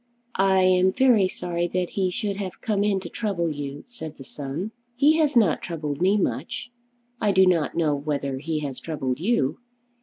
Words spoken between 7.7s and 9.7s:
know whether he has troubled you.